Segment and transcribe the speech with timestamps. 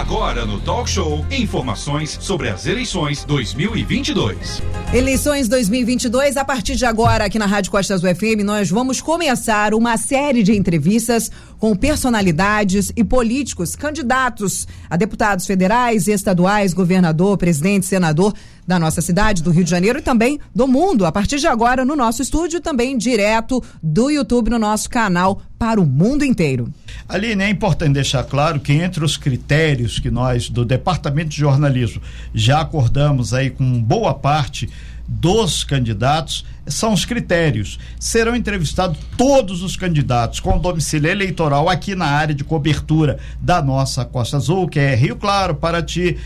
[0.00, 4.62] Agora no Talk Show, informações sobre as eleições 2022.
[4.94, 9.98] Eleições 2022, a partir de agora, aqui na Rádio Costas UFM, nós vamos começar uma
[9.98, 18.32] série de entrevistas com personalidades e políticos candidatos a deputados federais, estaduais, governador, presidente, senador
[18.66, 21.04] da nossa cidade, do Rio de Janeiro e também do mundo.
[21.04, 25.78] A partir de agora, no nosso estúdio, também direto do YouTube no nosso canal para
[25.78, 26.72] o mundo inteiro.
[27.06, 32.00] Aline, é importante deixar claro que entre os critérios que nós do Departamento de Jornalismo
[32.34, 34.70] já acordamos aí com boa parte
[35.06, 37.78] dos candidatos são os critérios.
[37.98, 44.04] Serão entrevistados todos os candidatos com domicílio eleitoral aqui na área de cobertura da nossa
[44.04, 46.16] Costa Azul, que é Rio Claro, Paraty,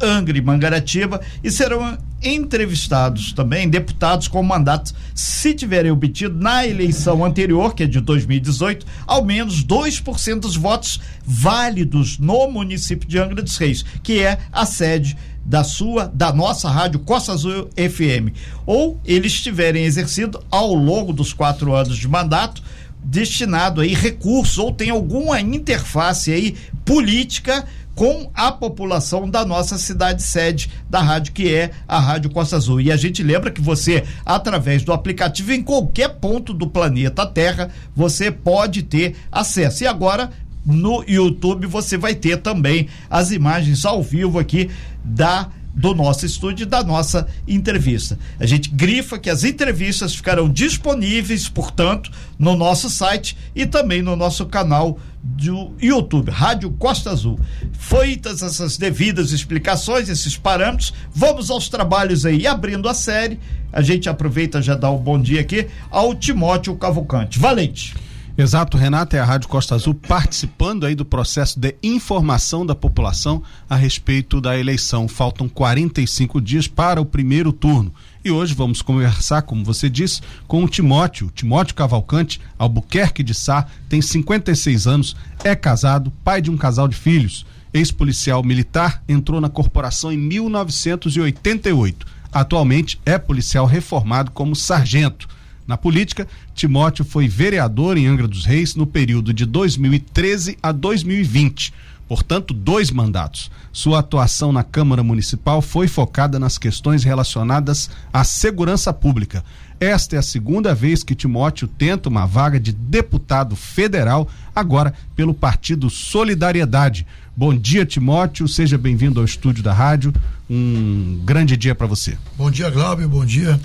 [0.00, 7.24] Angra e Mangaratiba e serão entrevistados também deputados com mandatos, se tiverem obtido na eleição
[7.24, 13.42] anterior, que é de 2018, ao menos 2% dos votos válidos no município de Angra
[13.42, 18.34] dos Reis, que é a sede da sua, da nossa rádio Costa Azul FM.
[18.64, 22.62] Ou eles tiverem exercido ao longo dos quatro anos de mandato
[23.04, 30.22] destinado aí recursos ou tem alguma interface aí política com a população da nossa cidade
[30.22, 32.80] sede da rádio, que é a Rádio Costa Azul.
[32.80, 37.70] E a gente lembra que você, através do aplicativo, em qualquer ponto do planeta Terra,
[37.94, 39.84] você pode ter acesso.
[39.84, 40.30] E agora,
[40.66, 44.70] no YouTube, você vai ter também as imagens ao vivo aqui
[45.04, 48.16] da do nosso estúdio e da nossa entrevista.
[48.38, 54.14] A gente grifa que as entrevistas ficarão disponíveis, portanto, no nosso site e também no
[54.14, 57.40] nosso canal do YouTube, Rádio Costa Azul.
[57.72, 62.46] Feitas essas devidas explicações, esses parâmetros, vamos aos trabalhos aí.
[62.46, 63.40] Abrindo a série,
[63.72, 67.38] a gente aproveita já dá o um bom dia aqui ao Timóteo Cavalcante.
[67.38, 67.94] Valente.
[68.36, 73.40] Exato, Renata, é a Rádio Costa Azul participando aí do processo de informação da população
[73.70, 75.06] a respeito da eleição.
[75.06, 77.94] Faltam 45 dias para o primeiro turno.
[78.24, 83.66] E hoje vamos conversar, como você disse, com o Timóteo, Timóteo Cavalcante, Albuquerque de Sá,
[83.86, 85.14] tem 56 anos,
[85.44, 87.44] é casado, pai de um casal de filhos.
[87.74, 92.06] Ex-policial militar, entrou na corporação em 1988.
[92.32, 95.28] Atualmente é policial reformado como sargento
[95.66, 101.72] na política, Timóteo foi vereador em Angra dos Reis no período de 2013 a 2020,
[102.08, 103.50] portanto, dois mandatos.
[103.72, 109.44] Sua atuação na Câmara Municipal foi focada nas questões relacionadas à segurança pública.
[109.80, 115.34] Esta é a segunda vez que Timóteo tenta uma vaga de deputado federal, agora pelo
[115.34, 117.06] Partido Solidariedade.
[117.36, 118.46] Bom dia, Timóteo.
[118.46, 120.14] Seja bem-vindo ao estúdio da rádio.
[120.48, 122.16] Um grande dia para você.
[122.36, 123.08] Bom dia, Glauber.
[123.08, 123.60] Bom dia,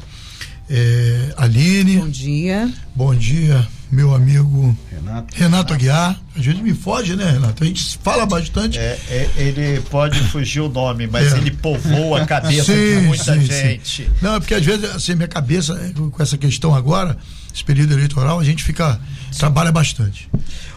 [0.70, 1.98] é, Aline.
[1.98, 2.74] Bom dia.
[2.96, 5.36] Bom dia, meu amigo Renato.
[5.36, 6.20] Renato Aguiar.
[6.36, 7.64] A gente me foge, né, Renato?
[7.64, 8.78] A gente fala bastante.
[8.78, 11.38] É, é, ele pode fugir o nome, mas é.
[11.38, 14.04] ele povoa a cabeça sim, de muita sim, gente.
[14.04, 14.10] Sim.
[14.22, 17.18] Não, é porque às vezes, assim, minha cabeça, é, com essa questão agora,
[17.54, 19.00] esse período eleitoral, a gente fica.
[19.38, 20.30] trabalha bastante.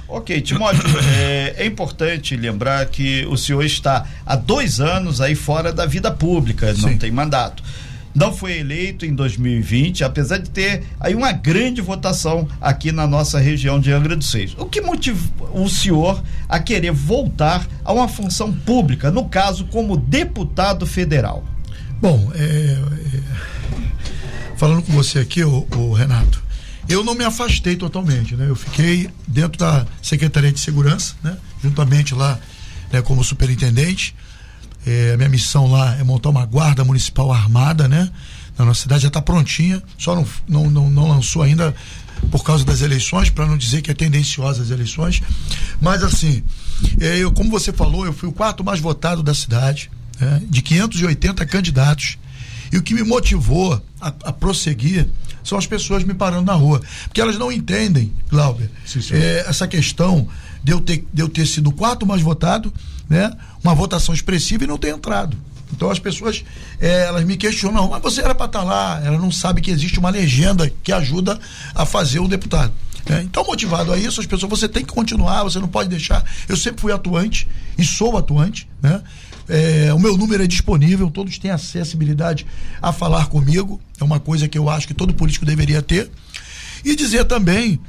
[0.09, 0.83] Ok, Timóteo,
[1.17, 6.11] é, é, importante lembrar que o senhor está há dois anos aí fora da vida
[6.11, 7.63] pública, não tem mandato
[8.15, 13.39] não foi eleito em 2020, apesar de ter aí uma grande votação aqui na nossa
[13.39, 14.55] região de Angra dos Reis.
[14.59, 19.97] O que motivou o senhor a querer voltar a uma função pública, no caso como
[19.97, 21.45] deputado federal?
[22.01, 23.21] Bom, é, é,
[24.57, 26.43] falando com você aqui, o, o, Renato,
[26.89, 28.47] eu não me afastei totalmente, né?
[28.49, 31.37] Eu fiquei dentro da Secretaria de Segurança, né?
[31.63, 32.39] Juntamente lá,
[32.93, 34.15] né, como superintendente
[34.87, 38.11] é, a minha missão lá é montar uma guarda municipal armada, né?
[38.59, 41.75] Na nossa cidade já está prontinha, só não, não, não, não lançou ainda
[42.31, 45.23] por causa das eleições, para não dizer que é tendenciosa as eleições.
[45.81, 46.43] Mas assim,
[47.01, 50.43] é, eu, como você falou, eu fui o quarto mais votado da cidade, né?
[50.49, 52.19] de 580 candidatos.
[52.71, 55.09] E o que me motivou a, a, prosseguir
[55.45, 56.81] são as pessoas me parando na rua.
[57.05, 58.71] Porque elas não entendem, Glauber,
[59.13, 60.27] é, essa questão
[60.65, 62.73] de eu, ter, de eu ter sido o quarto mais votado
[63.09, 63.33] né,
[63.63, 65.37] uma votação expressiva e não ter entrado.
[65.73, 66.45] Então as pessoas
[66.81, 69.71] é, elas me questionam, mas você era para estar tá lá, ela não sabe que
[69.71, 71.39] existe uma legenda que ajuda
[71.75, 72.73] a fazer o deputado.
[73.07, 76.25] É, então, motivado a isso, as pessoas, você tem que continuar, você não pode deixar.
[76.49, 79.03] Eu sempre fui atuante e sou atuante, né?
[79.49, 82.47] É, o meu número é disponível, todos têm acessibilidade
[82.81, 86.11] a falar comigo, é uma coisa que eu acho que todo político deveria ter.
[86.85, 87.81] E dizer também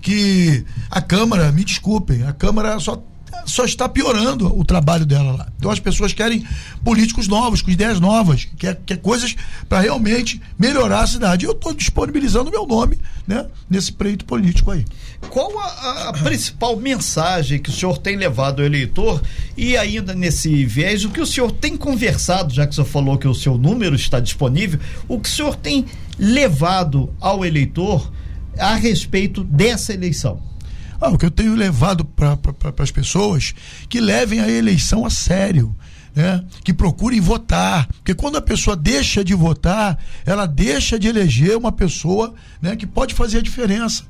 [0.00, 3.02] que a Câmara, me desculpem, a Câmara só
[3.44, 5.48] só está piorando o trabalho dela lá.
[5.58, 6.46] Então as pessoas querem
[6.84, 9.34] políticos novos, com ideias novas, quer, quer coisas
[9.68, 11.44] para realmente melhorar a cidade.
[11.44, 14.84] Eu estou disponibilizando meu nome né, nesse pleito político aí.
[15.28, 19.22] Qual a, a, principal mensagem que o senhor tem levado ao eleitor
[19.56, 23.18] e ainda nesse viés, o que o senhor tem conversado, já que o senhor falou
[23.18, 25.86] que o seu número está disponível, o que o senhor tem
[26.18, 28.10] levado ao eleitor
[28.58, 30.51] a respeito dessa eleição?
[31.02, 33.52] Ah, o que eu tenho levado para pra, as pessoas
[33.88, 35.74] que levem a eleição a sério.
[36.14, 36.44] Né?
[36.62, 37.86] que procurem votar.
[37.86, 42.86] Porque quando a pessoa deixa de votar, ela deixa de eleger uma pessoa né, que
[42.86, 44.04] pode fazer a diferença.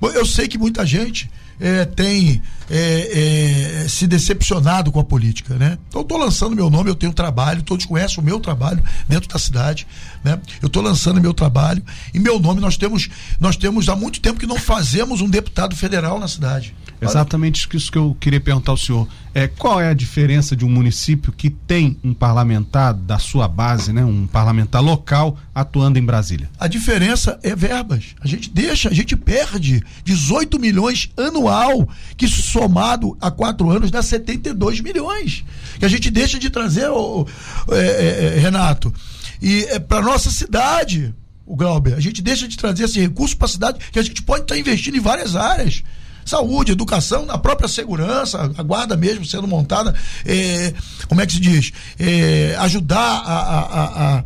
[0.00, 1.28] Eu sei que muita gente
[1.60, 2.40] é, tem
[2.70, 5.78] é, é, se decepcionado com a política, né?
[5.88, 9.28] Então, eu estou lançando meu nome, eu tenho trabalho, todos conhecem o meu trabalho dentro
[9.28, 9.86] da cidade,
[10.22, 10.40] né?
[10.60, 11.82] Eu estou lançando meu trabalho
[12.12, 13.08] e meu nome nós temos,
[13.40, 16.74] nós temos há muito tempo que não fazemos um deputado federal na cidade.
[17.00, 19.06] Exatamente isso que eu queria perguntar ao senhor.
[19.32, 23.92] É, qual é a diferença de um município que tem um parlamentar da sua base,
[23.92, 26.50] né, um parlamentar local atuando em Brasília?
[26.58, 28.16] A diferença é verbas.
[28.20, 34.02] A gente deixa, a gente perde 18 milhões anual, que somado a quatro anos dá
[34.02, 35.44] 72 milhões.
[35.78, 37.26] Que a gente deixa de trazer, o
[37.70, 38.92] é, é, Renato.
[39.40, 41.14] E é para nossa cidade,
[41.46, 44.22] o Glauber, a gente deixa de trazer esse recurso para a cidade que a gente
[44.22, 45.82] pode estar tá investindo em várias áreas
[46.28, 49.94] saúde, educação, na própria segurança, a guarda mesmo sendo montada,
[50.26, 50.74] é,
[51.08, 51.72] como é que se diz?
[51.98, 54.24] É, ajudar a, a, a a,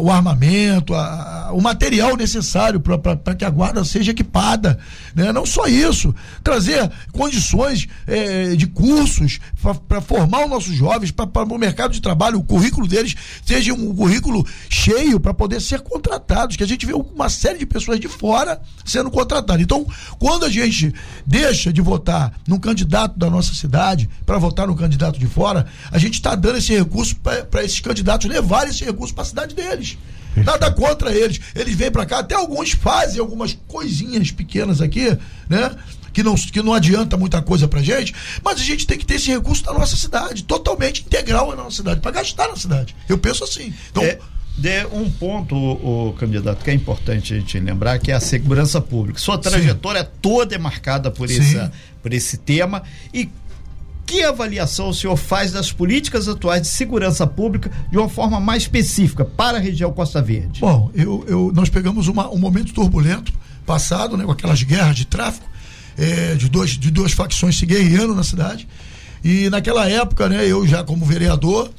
[0.00, 4.78] o armamento, a, a, o material necessário para que a guarda seja equipada.
[5.14, 5.32] Né?
[5.32, 9.38] Não só isso, trazer condições é, de cursos
[9.86, 13.14] para formar os nossos jovens para o mercado de trabalho, o currículo deles
[13.44, 17.66] seja um currículo cheio para poder ser contratados, que a gente vê uma série de
[17.66, 19.62] pessoas de fora sendo contratadas.
[19.62, 19.86] Então,
[20.18, 20.92] quando a gente
[21.24, 25.98] deixa de votar num candidato da nossa cidade para votar no candidato de fora, a
[25.98, 29.98] gente está dando esse recurso para esses candidatos levarem esse recurso para a cidade deles.
[30.36, 31.40] Nada contra eles.
[31.54, 35.16] Eles vêm para cá, até alguns fazem algumas coisinhas pequenas aqui,
[35.48, 35.76] né?
[36.12, 38.14] Que não, que não adianta muita coisa pra gente,
[38.44, 41.76] mas a gente tem que ter esse recurso na nossa cidade, totalmente integral na nossa
[41.76, 42.94] cidade, para gastar na cidade.
[43.08, 43.72] Eu penso assim.
[43.90, 44.18] Então, é,
[44.56, 48.20] de um ponto, o, o, candidato, que é importante a gente lembrar, que é a
[48.20, 49.18] segurança pública.
[49.18, 50.10] Sua trajetória Sim.
[50.20, 51.72] toda é marcada por, essa,
[52.02, 52.82] por esse tema.
[53.14, 53.30] E
[54.06, 58.64] que avaliação o senhor faz das políticas atuais de segurança pública de uma forma mais
[58.64, 60.60] específica para a região Costa Verde?
[60.60, 63.32] Bom, eu, eu nós pegamos uma, um momento turbulento
[63.64, 65.46] passado, né, com aquelas guerras de tráfico
[65.96, 68.66] é, de, dois, de duas facções se guerreando na cidade.
[69.24, 71.70] E naquela época, né, eu já como vereador,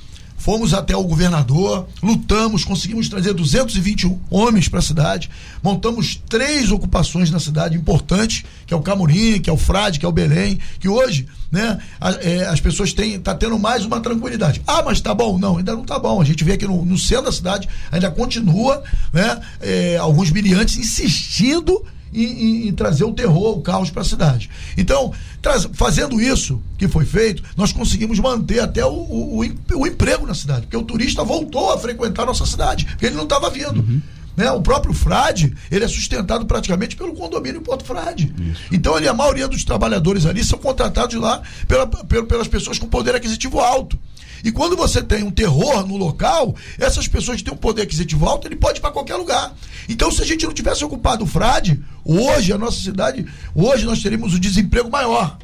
[0.43, 5.29] Fomos até o governador, lutamos, conseguimos trazer 220 homens para a cidade,
[5.63, 10.05] montamos três ocupações na cidade importantes, que é o Camurim, que é o Frade, que
[10.05, 14.01] é o Belém, que hoje, né, a, é, as pessoas têm, tá tendo mais uma
[14.01, 14.61] tranquilidade.
[14.67, 15.39] Ah, mas tá bom?
[15.39, 16.19] Não, ainda não tá bom.
[16.19, 20.75] A gente vê aqui no, no centro da cidade, ainda continua, né, é, alguns miliantes
[20.75, 24.49] insistindo em, em, em, trazer o terror, o caos para a cidade.
[24.77, 25.11] Então,
[25.41, 29.39] traz, fazendo isso que foi feito, nós conseguimos manter até o, o,
[29.75, 33.15] o, emprego na cidade, porque o turista voltou a frequentar a nossa cidade, porque ele
[33.15, 33.79] não estava vindo.
[33.79, 34.01] Uhum.
[34.35, 34.51] Né?
[34.51, 38.33] O próprio Frade, ele é sustentado praticamente pelo condomínio Porto Frade.
[38.51, 38.61] Isso.
[38.71, 43.15] Então, ele, a maioria dos trabalhadores ali são contratados lá pela, pelas pessoas com poder
[43.15, 43.97] aquisitivo alto.
[44.43, 48.27] E quando você tem um terror no local, essas pessoas que têm um poder aquisitivo
[48.27, 49.53] alto, ele pode ir para qualquer lugar.
[49.87, 53.25] Então, se a gente não tivesse ocupado o Frade, hoje a nossa cidade,
[53.55, 55.37] hoje nós teríamos um desemprego maior.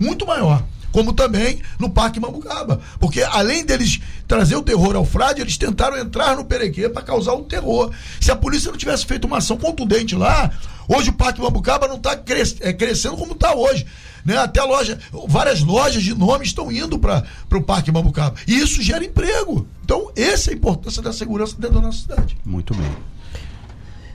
[0.00, 2.80] Muito maior como também no Parque Mambucaba.
[3.00, 3.98] Porque além deles
[4.28, 7.90] trazer o terror ao Frade, eles tentaram entrar no Perequê para causar um terror.
[8.20, 10.50] Se a polícia não tivesse feito uma ação contundente lá,
[10.86, 13.86] hoje o Parque Mambucaba não está cres é, crescendo como está hoje.
[14.24, 14.36] Né?
[14.36, 18.36] Até loja, várias lojas de nome estão indo para o Parque Mambucaba.
[18.46, 19.66] E isso gera emprego.
[19.84, 22.36] Então, essa é a importância da segurança dentro da nossa cidade.
[22.44, 22.90] Muito bem.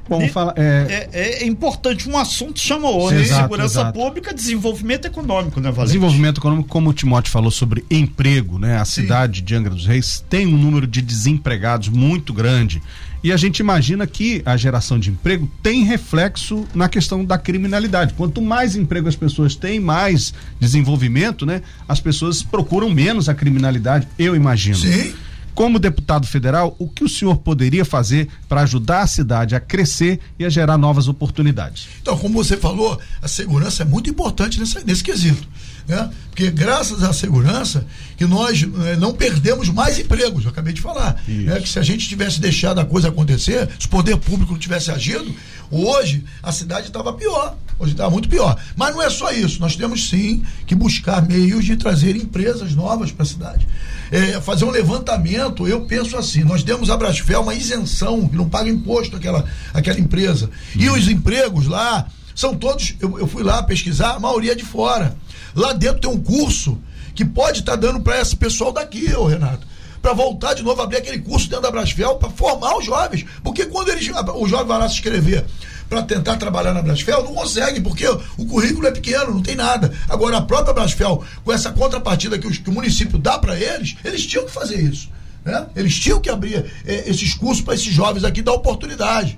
[0.09, 1.09] Bom, de, fala, é...
[1.11, 1.47] É, é...
[1.47, 3.19] importante, um assunto chama outro.
[3.19, 3.99] Exato, Segurança exato.
[3.99, 5.93] pública, desenvolvimento econômico, né, Valente?
[5.93, 8.77] Desenvolvimento econômico, como o Timóteo falou sobre emprego, né?
[8.77, 9.01] A Sim.
[9.01, 12.81] cidade de Angra dos Reis tem um número de desempregados muito grande.
[13.23, 18.13] E a gente imagina que a geração de emprego tem reflexo na questão da criminalidade.
[18.13, 21.61] Quanto mais emprego as pessoas têm, mais desenvolvimento, né?
[21.87, 24.77] As pessoas procuram menos a criminalidade, eu imagino.
[24.77, 25.13] Sim.
[25.57, 30.19] Como deputado federal, o que o senhor poderia fazer para ajudar a cidade a crescer
[30.37, 31.87] e a gerar novas oportunidades?
[31.99, 35.47] Então, como você falou, a segurança é muito importante nesse, quesito.
[35.87, 36.09] Né?
[36.29, 37.85] Porque graças à segurança
[38.17, 41.23] que nós eh, não perdemos mais empregos, eu acabei de falar.
[41.45, 41.61] Né?
[41.61, 44.91] Que se a gente tivesse deixado a coisa acontecer, se o poder público não tivesse
[44.91, 45.33] agido,
[45.71, 47.55] hoje a cidade estava pior.
[47.79, 48.59] Hoje está muito pior.
[48.75, 49.61] Mas não é só isso.
[49.61, 53.67] Nós temos sim que buscar meios de trazer empresas novas para a cidade.
[54.11, 58.49] É, fazer um levantamento, eu penso assim, nós demos a Brasfel uma isenção, que não
[58.49, 60.49] paga imposto aquela, aquela empresa.
[60.75, 64.63] E os empregos lá são todos, eu, eu fui lá pesquisar, a maioria é de
[64.63, 65.15] fora.
[65.57, 66.77] Lá dentro tem um curso
[67.15, 69.65] que pode estar tá dando para esse pessoal daqui, ô Renato
[69.99, 73.25] para voltar de novo a abrir aquele curso dentro da Brasfel para formar os jovens.
[73.43, 75.43] Porque quando eles, o jovem vai lá se inscrever
[75.89, 79.91] para tentar trabalhar na Brasfel, não consegue, porque o currículo é pequeno, não tem nada.
[80.07, 83.97] Agora, a própria Brasfel, com essa contrapartida que, os, que o município dá para eles,
[84.05, 85.09] eles tinham que fazer isso.
[85.43, 85.65] Né?
[85.75, 89.37] Eles tinham que abrir é, esses cursos para esses jovens aqui, dar oportunidade.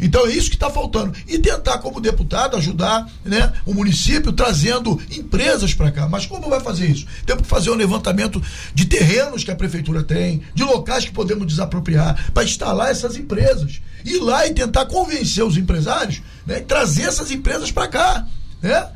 [0.00, 1.12] Então é isso que está faltando.
[1.28, 6.08] E tentar, como deputado, ajudar né, o município trazendo empresas para cá.
[6.08, 7.06] Mas como vai fazer isso?
[7.26, 8.42] Temos que fazer um levantamento
[8.74, 13.80] de terrenos que a prefeitura tem, de locais que podemos desapropriar, para instalar essas empresas.
[14.04, 18.26] Ir lá e tentar convencer os empresários né, trazer essas empresas para cá.
[18.62, 18.88] Né?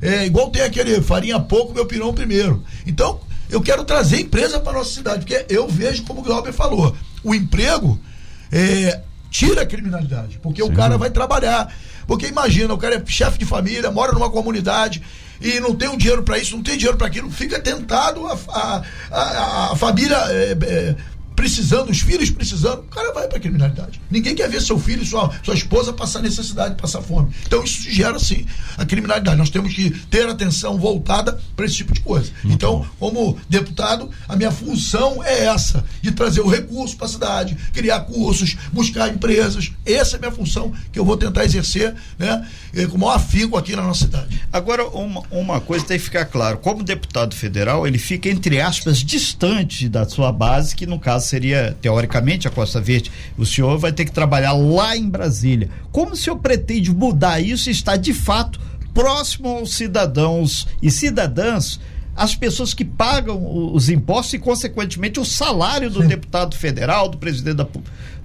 [0.00, 2.62] É, igual tem aquele farinha pouco, meu pirão primeiro.
[2.86, 6.96] Então, eu quero trazer empresa para nossa cidade, porque eu vejo, como o Glauber falou,
[7.22, 8.00] o emprego
[8.50, 9.00] é,
[9.32, 10.68] tira a criminalidade, porque Sim.
[10.68, 11.74] o cara vai trabalhar.
[12.06, 15.02] Porque imagina, o cara é chefe de família, mora numa comunidade
[15.40, 18.38] e não tem um dinheiro para isso, não tem dinheiro para aquilo, fica tentado a,
[18.48, 20.96] a, a, a família é, é,
[21.42, 24.00] precisando, os filhos precisando, o cara vai para criminalidade.
[24.08, 27.34] Ninguém quer ver seu filho, sua, sua esposa passar necessidade, passar fome.
[27.44, 28.46] Então isso gera sim
[28.78, 29.36] a criminalidade.
[29.36, 32.30] Nós temos que ter atenção voltada para esse tipo de coisa.
[32.44, 32.86] Muito então, bom.
[33.00, 38.02] como deputado, a minha função é essa, de trazer o recurso para a cidade, criar
[38.02, 39.72] cursos, buscar empresas.
[39.84, 42.46] Essa é a minha função que eu vou tentar exercer, né,
[42.88, 44.40] com o maior afinco aqui na nossa cidade.
[44.52, 48.98] Agora, uma, uma coisa tem que ficar claro, como deputado federal, ele fica entre aspas
[48.98, 53.90] distante da sua base, que no caso seria, teoricamente, a Costa Verde, o senhor vai
[53.90, 55.70] ter que trabalhar lá em Brasília.
[55.90, 58.60] Como o senhor pretende mudar isso e estar de fato
[58.92, 61.80] próximo aos cidadãos e cidadãs?
[62.14, 66.08] as pessoas que pagam os impostos e, consequentemente, o salário do Sim.
[66.08, 67.66] deputado federal, do presidente da,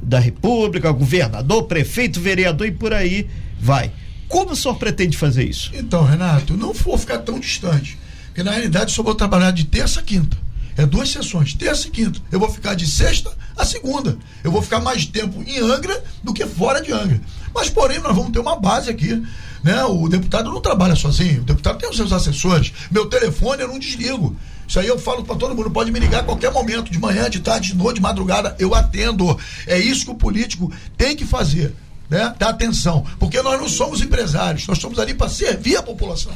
[0.03, 3.89] da República, governador, prefeito, vereador e por aí vai.
[4.27, 5.71] Como o senhor pretende fazer isso?
[5.73, 7.97] Então, Renato, não vou ficar tão distante.
[8.25, 10.37] Porque, na realidade, só vou trabalhar de terça a quinta.
[10.77, 12.21] É duas sessões, terça e quinta.
[12.31, 14.15] Eu vou ficar de sexta a segunda.
[14.43, 17.19] Eu vou ficar mais tempo em Angra do que fora de Angra.
[17.53, 19.23] Mas, porém, nós vamos ter uma base aqui.
[19.63, 19.83] Né?
[19.85, 22.71] O deputado não trabalha sozinho, o deputado tem os seus assessores.
[22.91, 24.35] Meu telefone eu não desligo.
[24.67, 27.29] Isso aí eu falo para todo mundo, pode me ligar a qualquer momento, de manhã,
[27.29, 29.37] de tarde, de noite, de madrugada, eu atendo.
[29.65, 31.73] É isso que o político tem que fazer.
[32.09, 32.33] Né?
[32.37, 33.03] Dar atenção.
[33.17, 36.33] Porque nós não somos empresários, nós estamos ali para servir a população.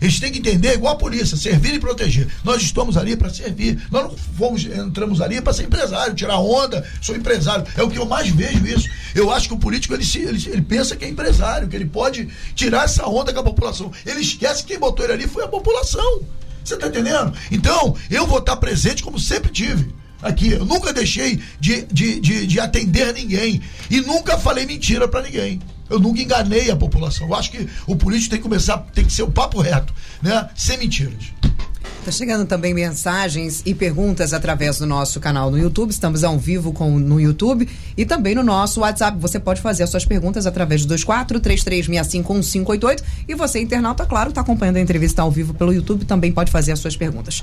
[0.00, 2.28] Eles têm que entender, igual a polícia, servir e proteger.
[2.44, 3.80] Nós estamos ali para servir.
[3.90, 7.66] Nós não fomos, entramos ali para ser empresário, tirar onda, sou empresário.
[7.76, 8.88] É o que eu mais vejo isso.
[9.14, 12.28] Eu acho que o político ele, ele, ele pensa que é empresário, que ele pode
[12.54, 13.92] tirar essa onda com a população.
[14.06, 16.22] Ele esquece que quem botou ele ali foi a população.
[16.64, 17.32] Você está entendendo?
[17.50, 20.52] Então, eu vou estar presente como sempre tive aqui.
[20.52, 23.62] Eu nunca deixei de, de, de, de atender ninguém.
[23.90, 25.60] E nunca falei mentira para ninguém.
[25.88, 27.28] Eu nunca enganei a população.
[27.28, 29.92] Eu acho que o político tem que começar, tem que ser o papo reto,
[30.22, 30.48] né?
[30.54, 31.32] Sem mentiras.
[32.04, 35.90] Tá chegando também mensagens e perguntas através do nosso canal no YouTube.
[35.90, 39.18] Estamos ao vivo com, no YouTube e também no nosso WhatsApp.
[39.18, 44.76] Você pode fazer as suas perguntas através do 2433651588 e você, internauta, claro, está acompanhando
[44.76, 47.42] a entrevista ao vivo pelo YouTube, também pode fazer as suas perguntas.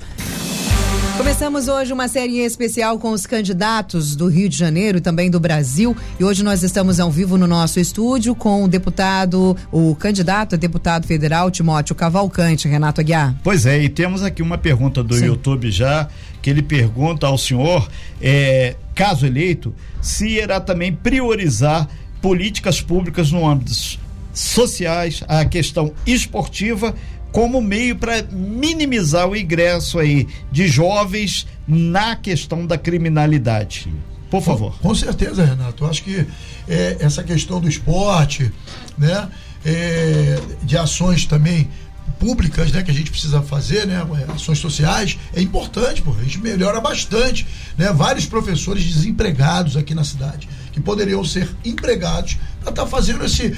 [1.18, 5.40] Começamos hoje uma série especial com os candidatos do Rio de Janeiro e também do
[5.40, 5.96] Brasil.
[6.20, 10.58] E hoje nós estamos ao vivo no nosso estúdio com o deputado, o candidato a
[10.58, 13.34] deputado federal Timóteo Cavalcante, Renato Aguiar.
[13.42, 15.28] Pois é, e temos aqui uma pergunta do Sim.
[15.28, 16.10] YouTube já,
[16.42, 17.88] que ele pergunta ao senhor,
[18.22, 21.88] é, caso eleito, se irá também priorizar
[22.22, 23.72] políticas públicas no âmbito
[24.34, 26.94] sociais, a questão esportiva
[27.36, 33.94] como meio para minimizar o ingresso aí de jovens na questão da criminalidade.
[34.32, 34.72] Por favor.
[34.80, 35.84] Com, com certeza, Renato.
[35.84, 36.26] Eu acho que
[36.66, 38.50] é, essa questão do esporte,
[38.98, 39.28] né,
[39.66, 41.68] é, de ações também
[42.20, 46.40] públicas, né, que a gente precisa fazer, né, ações sociais, é importante, pô, a gente
[46.40, 47.46] melhora bastante,
[47.78, 53.24] né, vários professores desempregados aqui na cidade que poderiam ser empregados para estar tá fazendo
[53.24, 53.56] esse,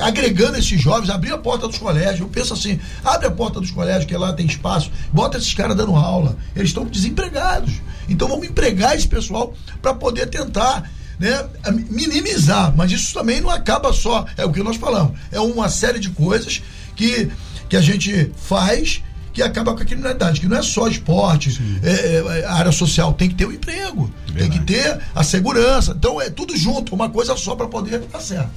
[0.00, 2.20] agregando esses jovens, abrir a porta dos colégios.
[2.20, 5.76] Eu penso assim, abre a porta dos colégios, que lá tem espaço, bota esses caras
[5.76, 6.36] dando aula.
[6.54, 7.72] Eles estão desempregados.
[8.08, 11.44] Então vamos empregar esse pessoal para poder tentar né,
[11.90, 12.72] minimizar.
[12.76, 15.18] Mas isso também não acaba só, é o que nós falamos.
[15.32, 16.62] É uma série de coisas
[16.94, 17.28] que,
[17.74, 19.02] que a gente faz
[19.32, 23.12] que acaba com a criminalidade, que não é só esporte, é, é, a área social,
[23.12, 24.38] tem que ter o um emprego, Verdade.
[24.38, 25.92] tem que ter a segurança.
[25.98, 28.52] Então é tudo junto, uma coisa só para poder estar certo.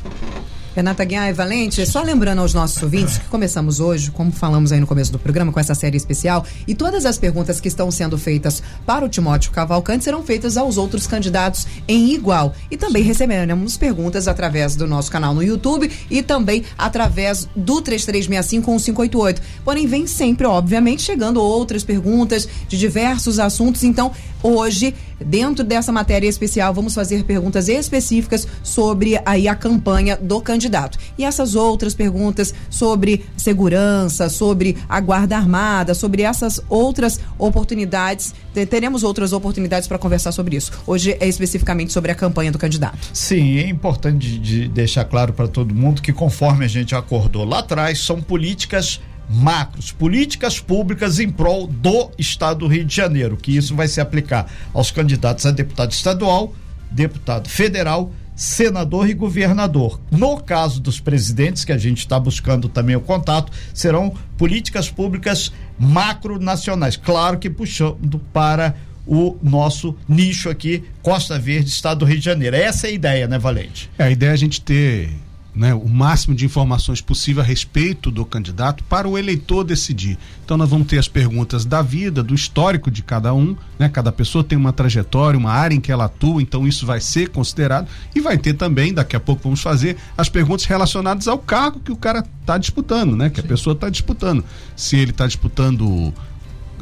[0.78, 4.80] Renata Guiar e Valente, só lembrando aos nossos ouvintes que começamos hoje, como falamos aí
[4.80, 8.16] no começo do programa, com essa série especial, e todas as perguntas que estão sendo
[8.16, 12.54] feitas para o Timóteo Cavalcante serão feitas aos outros candidatos em igual.
[12.70, 19.40] E também receberemos perguntas através do nosso canal no YouTube e também através do 33651588.
[19.66, 23.84] Porém, vem sempre, obviamente, chegando outras perguntas de diversos assuntos.
[23.84, 24.12] Então,
[24.44, 24.94] hoje,
[25.24, 30.98] dentro dessa matéria especial, vamos fazer perguntas específicas sobre aí a campanha do candidato.
[31.18, 38.34] E essas outras perguntas sobre segurança, sobre a guarda armada, sobre essas outras oportunidades,
[38.70, 40.72] teremos outras oportunidades para conversar sobre isso.
[40.86, 42.98] Hoje é especificamente sobre a campanha do candidato.
[43.14, 47.60] Sim, é importante de deixar claro para todo mundo que conforme a gente acordou lá
[47.60, 53.56] atrás, são políticas macros, políticas públicas em prol do Estado do Rio de Janeiro, que
[53.56, 56.54] isso vai se aplicar aos candidatos a deputado estadual,
[56.90, 60.00] deputado federal, senador e governador.
[60.12, 65.52] No caso dos presidentes, que a gente está buscando também o contato, serão políticas públicas
[65.80, 66.96] macronacionais.
[66.96, 68.76] Claro que puxando para
[69.08, 72.56] o nosso nicho aqui, Costa Verde, Estado do Rio de Janeiro.
[72.56, 73.90] Essa é a ideia, né, Valente?
[73.98, 75.10] É, a ideia é a gente ter
[75.58, 80.18] né, o máximo de informações possível a respeito do candidato para o eleitor decidir.
[80.46, 83.90] Então nós vamos ter as perguntas da vida, do histórico de cada um, né?
[83.90, 87.30] Cada pessoa tem uma trajetória, uma área em que ela atua, então isso vai ser
[87.30, 91.80] considerado e vai ter também, daqui a pouco vamos fazer as perguntas relacionadas ao cargo
[91.80, 93.30] que o cara está disputando, né?
[93.30, 93.48] Que Sim.
[93.48, 94.46] a pessoa está disputando.
[94.76, 96.14] Se ele está disputando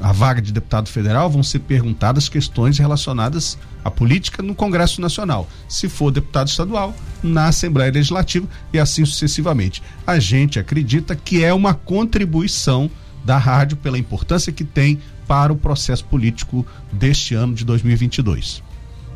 [0.02, 5.48] a vaga de deputado federal, vão ser perguntadas questões relacionadas à política no Congresso Nacional.
[5.68, 9.82] Se for deputado estadual, na Assembleia Legislativa e assim sucessivamente.
[10.06, 12.90] A gente acredita que é uma contribuição
[13.24, 18.65] da rádio pela importância que tem para o processo político deste ano de 2022.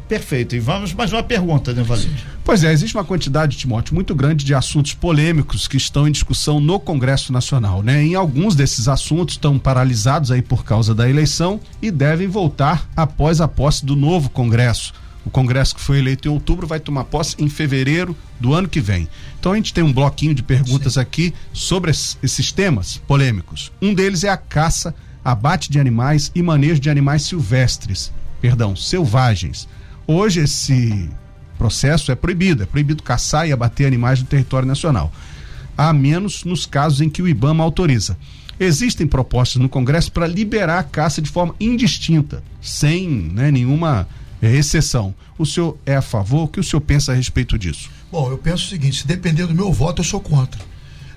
[0.09, 0.55] Perfeito.
[0.55, 2.25] E vamos mais uma pergunta, né, Valente?
[2.43, 6.59] Pois é, existe uma quantidade, Timóteo, muito grande de assuntos polêmicos que estão em discussão
[6.59, 8.03] no Congresso Nacional, né?
[8.03, 13.39] Em alguns desses assuntos estão paralisados aí por causa da eleição e devem voltar após
[13.39, 14.93] a posse do novo Congresso.
[15.23, 18.81] O Congresso que foi eleito em outubro vai tomar posse em fevereiro do ano que
[18.81, 19.07] vem.
[19.39, 21.01] Então a gente tem um bloquinho de perguntas Sim.
[21.01, 23.71] aqui sobre esses temas polêmicos.
[23.79, 28.11] Um deles é a caça, abate de animais e manejo de animais silvestres,
[28.41, 29.67] perdão, selvagens.
[30.11, 31.07] Hoje esse
[31.55, 35.13] processo é proibido, é proibido caçar e abater animais no território nacional,
[35.77, 38.17] a menos nos casos em que o IBAMA autoriza.
[38.59, 44.07] Existem propostas no Congresso para liberar a caça de forma indistinta, sem né, nenhuma
[44.41, 45.13] é, exceção.
[45.37, 46.45] O senhor é a favor?
[46.45, 47.91] O que o senhor pensa a respeito disso?
[48.11, 50.59] Bom, eu penso o seguinte: se depender do meu voto, eu sou contra.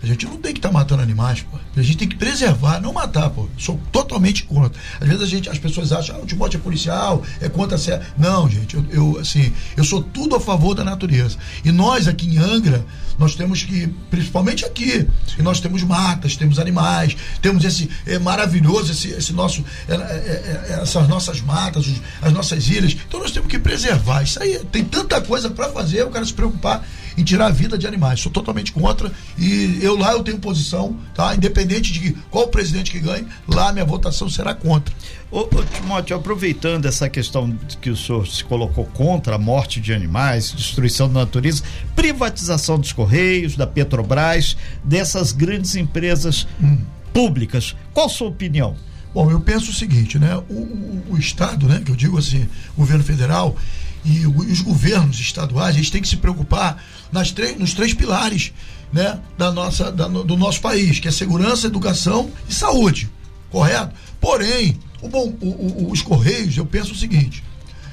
[0.02, 1.56] A gente não tem que estar tá matando animais, pô.
[1.76, 3.48] A gente tem que preservar, não matar, pô.
[3.56, 4.80] Sou totalmente contra.
[5.00, 8.00] Às vezes a gente, as pessoas acham, ah, o Timóteo é policial, é contra a
[8.18, 11.38] Não, gente, eu, eu, assim, eu sou tudo a favor da natureza.
[11.64, 12.84] E nós aqui em Angra,
[13.18, 15.06] nós temos que, principalmente aqui,
[15.38, 19.96] e nós temos matas, temos animais, temos esse é maravilhoso, esse, esse nosso, é, é,
[19.96, 21.86] é, é essas nossas matas,
[22.20, 22.96] as nossas ilhas.
[23.06, 24.22] Então nós temos que preservar.
[24.22, 26.84] Isso aí tem tanta coisa para fazer, o cara se preocupar
[27.16, 28.20] em tirar a vida de animais.
[28.20, 31.34] Sou totalmente contra e eu lá eu tenho posição, tá?
[31.34, 34.94] Independente de qual presidente que ganhe, lá minha votação será contra.
[35.30, 39.92] Ô, ô Timóteo, aproveitando essa questão que o senhor se colocou contra a morte de
[39.92, 41.62] animais, destruição da natureza,
[41.96, 46.78] privatização dos Correios, da Petrobras, dessas grandes empresas hum.
[47.12, 48.76] públicas, qual a sua opinião?
[49.12, 50.36] Bom, eu penso o seguinte, né?
[50.48, 51.82] O, o, o Estado, né?
[51.84, 53.56] Que eu digo assim, o governo federal,
[54.04, 58.52] e os governos estaduais eles têm que se preocupar nas três, nos três pilares
[58.92, 63.10] né, da nossa, da, do nosso país, que é segurança, educação e saúde.
[63.50, 63.94] Correto?
[64.20, 67.44] Porém, o bom, o, os Correios, eu penso o seguinte: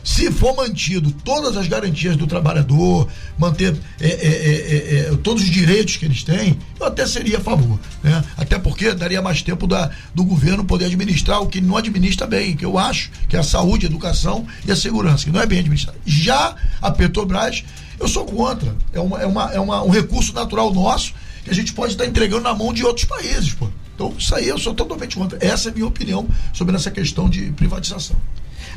[0.04, 3.08] se for mantido todas as garantias do trabalhador,
[3.38, 7.42] manter é, é, é, é, todos os direitos que eles têm, eu até seria a
[7.42, 7.80] favor.
[8.04, 8.24] Né?
[8.38, 12.56] Até porque daria mais tempo da, do governo poder administrar o que não administra bem,
[12.56, 15.46] que eu acho que é a saúde, a educação e a segurança, que não é
[15.46, 15.98] bem administrado.
[16.06, 17.64] Já a Petrobras,
[18.00, 18.76] eu sou contra.
[18.94, 22.06] É, uma, é, uma, é uma, um recurso natural nosso que a gente pode estar
[22.06, 23.54] entregando na mão de outros países.
[23.54, 23.68] Pô.
[23.96, 25.38] Então, isso aí eu sou totalmente contra.
[25.42, 28.16] Essa é a minha opinião sobre essa questão de privatização.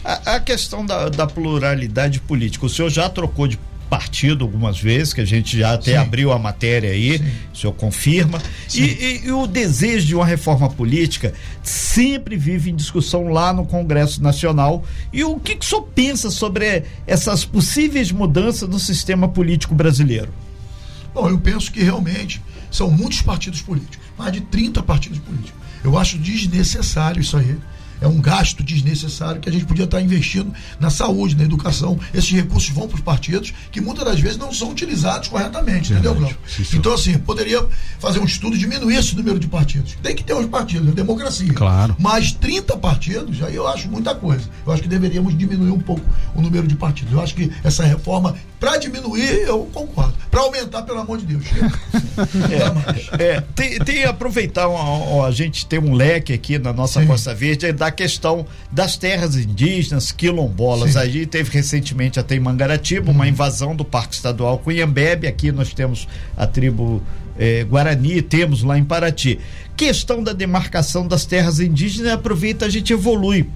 [0.05, 5.13] A, a questão da, da, pluralidade política, o senhor já trocou de partido algumas vezes,
[5.13, 5.97] que a gente já até Sim.
[5.99, 7.25] abriu a matéria aí, Sim.
[7.53, 8.41] o senhor confirma.
[8.75, 13.67] E, e, e, o desejo de uma reforma política sempre vive em discussão lá no
[13.67, 14.83] Congresso Nacional.
[15.13, 20.33] E o que, que o senhor pensa sobre essas possíveis mudanças no sistema político brasileiro?
[21.15, 25.61] Bom, eu penso que realmente são muitos partidos políticos, mais de 30 partidos políticos.
[25.85, 27.59] Eu acho desnecessário isso aí
[28.03, 31.99] é um gasto desnecessário que a gente podia estar investindo na saúde, na educação.
[32.13, 36.15] Esses recursos vão para os partidos que muitas das vezes não são utilizados corretamente, entendeu,
[36.15, 36.37] Glauco?
[36.75, 37.65] Então, assim, poderia
[37.99, 39.97] fazer um estudo, diminuir esse número de partidos.
[40.03, 41.53] Tem que ter os partidos, é democracia.
[41.55, 41.97] Claro.
[41.99, 44.49] Mas 30 partidos, aí eu acho muita coisa.
[44.67, 47.13] Eu acho que deveríamos diminuir um pouco o número de partidos.
[47.13, 50.15] Eu acho que essa reforma, para diminuir, eu concordo.
[50.31, 51.45] Para aumentar, pelo amor de Deus.
[53.19, 57.07] É, é, tem, tem aproveitar, a gente tem um leque aqui na nossa Sim.
[57.07, 60.93] Costa Verde é da questão das terras indígenas, quilombolas.
[60.93, 60.99] Sim.
[60.99, 65.27] A gente teve recentemente até em Mangaratiba uma invasão do Parque Estadual Cunhambebe.
[65.27, 67.03] Aqui nós temos a tribo
[67.39, 69.41] é, Guarani, temos lá em Paraty.
[69.75, 73.49] Questão da demarcação das terras indígenas, aproveita, a gente evolui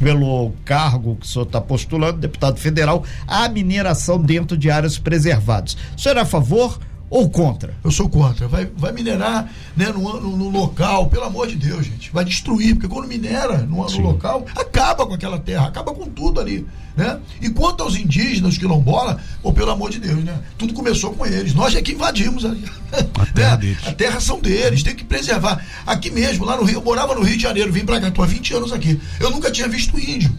[0.00, 5.76] pelo cargo que o senhor está postulando, deputado federal, a mineração dentro de áreas preservadas.
[5.96, 6.80] O senhor é a favor?
[7.10, 7.74] Ou contra?
[7.82, 8.46] Eu sou contra.
[8.46, 12.12] Vai, vai minerar né, no, no, no, local, pelo amor de Deus, gente.
[12.12, 16.40] Vai destruir, porque quando minera no, no, local, acaba com aquela terra, acaba com tudo
[16.40, 16.64] ali.
[16.96, 17.18] Né?
[17.40, 20.38] E quanto aos indígenas, quilombola, ou pelo amor de Deus, né?
[20.56, 21.52] Tudo começou com eles.
[21.52, 22.64] Nós é que invadimos ali.
[22.92, 23.76] A terra, né?
[23.86, 25.64] a terra são deles, tem que preservar.
[25.84, 28.22] Aqui mesmo, lá no Rio, eu morava no Rio de Janeiro, vim pra cá, estou
[28.22, 29.00] há 20 anos aqui.
[29.18, 30.30] Eu nunca tinha visto índio.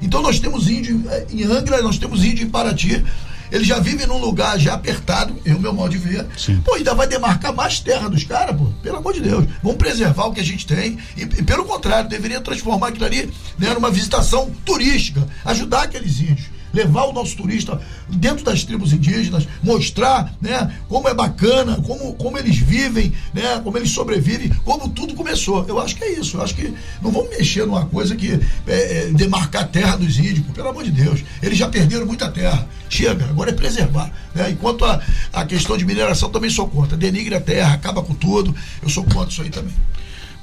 [0.00, 3.04] Então nós temos índio eh, em Angra, nós temos índio em Paraty
[3.50, 6.26] ele já vive num lugar já apertado, é o meu modo de ver.
[6.36, 6.60] Sim.
[6.64, 8.66] Pô, ainda vai demarcar mais terra dos caras, pô.
[8.82, 9.46] Pelo amor de Deus.
[9.62, 10.98] Vamos preservar o que a gente tem.
[11.16, 15.26] E, e pelo contrário, deveria transformar aquilo ali né, numa visitação turística.
[15.44, 21.14] Ajudar aqueles índios levar o nosso turista dentro das tribos indígenas, mostrar né, como é
[21.14, 25.64] bacana, como, como eles vivem, né, como eles sobrevivem, como tudo começou.
[25.68, 26.36] Eu acho que é isso.
[26.36, 30.18] Eu acho que não vamos mexer numa coisa que é, é, demarcar a terra dos
[30.18, 31.22] índios, pelo amor de Deus.
[31.42, 32.66] Eles já perderam muita terra.
[32.88, 34.10] Chega, agora é preservar.
[34.34, 34.50] Né?
[34.50, 35.00] Enquanto a,
[35.32, 36.96] a questão de mineração também sou contra.
[36.96, 38.54] Denigre a terra, acaba com tudo.
[38.82, 39.74] Eu sou contra isso aí também.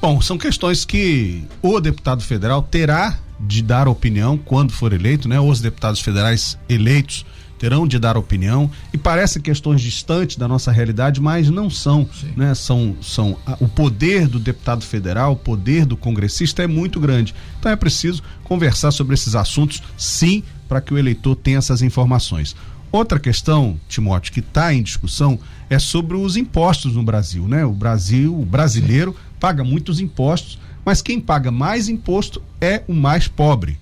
[0.01, 5.39] Bom, são questões que o deputado federal terá de dar opinião quando for eleito, né?
[5.39, 7.25] Os deputados federais eleitos
[7.57, 12.33] terão de dar opinião e parecem questões distantes da nossa realidade, mas não são, Sim.
[12.35, 12.53] né?
[12.53, 17.33] São, são a, o poder do deputado federal, o poder do congressista é muito grande.
[17.59, 22.55] Então é preciso conversar sobre esses assuntos, sim, para que o eleitor tenha essas informações.
[22.91, 25.37] Outra questão, Timóteo, que está em discussão
[25.69, 27.65] é sobre os impostos no Brasil, né?
[27.65, 33.27] O Brasil, o brasileiro, paga muitos impostos mas quem paga mais imposto é o mais
[33.27, 33.77] pobre.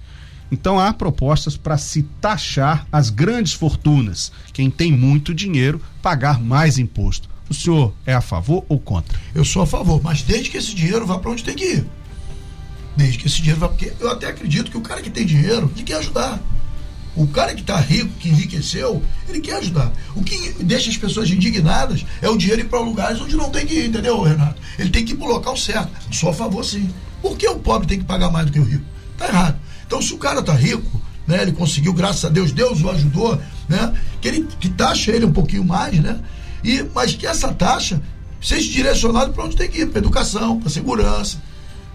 [0.52, 6.80] Então há propostas para se taxar as grandes fortunas, quem tem muito dinheiro pagar mais
[6.80, 7.30] imposto.
[7.48, 9.20] O senhor é a favor ou contra?
[9.36, 11.86] Eu sou a favor, mas desde que esse dinheiro vá para onde tem que ir.
[12.98, 15.72] Desde que esse dinheiro vá, porque eu até acredito que o cara que tem dinheiro,
[15.76, 16.42] ele quer ajudar.
[17.16, 19.92] O cara que está rico, que enriqueceu, ele quer ajudar.
[20.16, 23.66] O que deixa as pessoas indignadas é o dinheiro ir para lugares onde não tem
[23.66, 24.62] que ir, entendeu, Renato?
[24.78, 25.92] Ele tem que ir para o local certo.
[26.12, 26.90] Só a favor, sim.
[27.22, 28.84] Por que o pobre tem que pagar mais do que o rico?
[29.14, 29.60] Está errado.
[29.88, 33.40] Então, se o cara está rico, né, ele conseguiu, graças a Deus, Deus o ajudou,
[33.70, 36.20] né, que ele que taxa ele um pouquinho mais, né?
[36.64, 38.02] E, mas que essa taxa
[38.42, 41.42] seja direcionada para onde tem que ir, para educação, para segurança,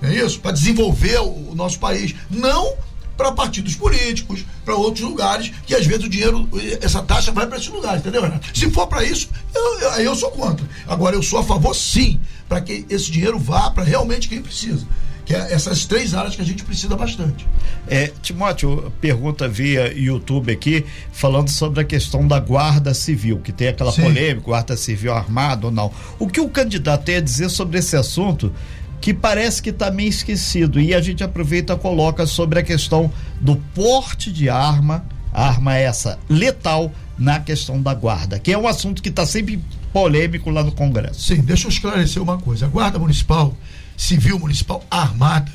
[0.03, 0.41] é isso?
[0.41, 2.15] Para desenvolver o, o nosso país.
[2.31, 2.75] Não
[3.21, 6.49] para partidos políticos, para outros lugares, que às vezes o dinheiro,
[6.81, 8.49] essa taxa vai para esses lugares, entendeu, Renato?
[8.59, 10.67] Se for para isso, eu, eu, eu sou contra.
[10.89, 14.87] Agora, eu sou a favor, sim, para que esse dinheiro vá para realmente quem precisa
[15.23, 17.47] que é essas três áreas que a gente precisa bastante.
[17.87, 23.69] É, Timóteo, pergunta via YouTube aqui, falando sobre a questão da guarda civil, que tem
[23.69, 24.03] aquela Sim.
[24.03, 25.93] polêmica, guarda civil armado ou não.
[26.19, 28.53] O que o candidato tem a dizer sobre esse assunto?
[29.01, 30.81] Que parece que está meio esquecido.
[30.81, 33.11] E a gente aproveita e coloca sobre a questão
[33.41, 39.03] do porte de arma, arma essa letal, na questão da guarda, que é um assunto
[39.03, 41.21] que está sempre polêmico lá no Congresso.
[41.21, 42.65] Sim, deixa eu esclarecer uma coisa.
[42.65, 43.55] A Guarda Municipal,
[43.95, 45.53] Civil Municipal, armada,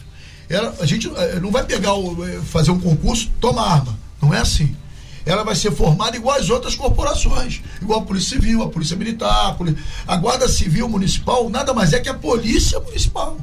[0.47, 3.97] ela, a gente eh, não vai pegar o, eh, fazer um concurso, toma arma.
[4.21, 4.75] Não é assim
[5.26, 9.58] ela vai ser formada igual as outras corporações, igual a Polícia Civil, a Polícia Militar,
[10.08, 13.38] a, a Guarda Civil Municipal, nada mais é que a Polícia Municipal.